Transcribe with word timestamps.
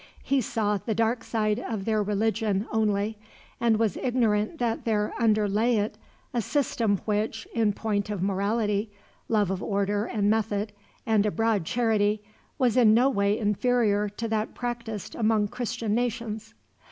He 0.23 0.41
saw 0.41 0.77
the 0.79 0.95
dark 0.95 1.23
side 1.23 1.59
of 1.59 1.85
their 1.85 2.01
religion, 2.01 2.65
only, 2.71 3.19
and 3.59 3.77
was 3.77 3.97
ignorant 3.97 4.57
that 4.57 4.83
there 4.83 5.13
underlay 5.19 5.75
it 5.75 5.95
a 6.33 6.41
system 6.41 6.97
which, 7.05 7.47
in 7.53 7.71
point 7.73 8.09
of 8.09 8.23
morality, 8.23 8.89
love 9.29 9.51
of 9.51 9.61
order 9.61 10.05
and 10.05 10.27
method, 10.27 10.73
and 11.05 11.23
a 11.27 11.29
broad 11.29 11.65
charity, 11.65 12.23
was 12.57 12.77
in 12.77 12.95
no 12.95 13.11
way 13.11 13.37
inferior 13.37 14.09
to 14.09 14.27
that 14.27 14.55
practiced 14.55 15.13
among 15.13 15.49
Christian 15.49 15.93
nations. 15.93 16.55